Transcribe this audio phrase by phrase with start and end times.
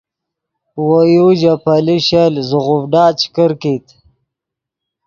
[0.85, 3.85] وو یو ژے پیلے شل زوغوڤڈا چے کرکیت